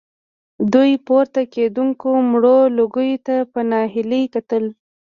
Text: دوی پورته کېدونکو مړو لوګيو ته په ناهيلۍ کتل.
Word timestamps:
دوی 0.73 0.91
پورته 1.07 1.41
کېدونکو 1.53 2.09
مړو 2.29 2.57
لوګيو 2.77 3.17
ته 3.27 3.35
په 3.51 3.59
ناهيلۍ 3.69 4.23
کتل. 4.35 4.63